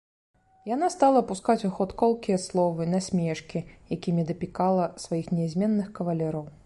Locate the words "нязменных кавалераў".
5.39-6.45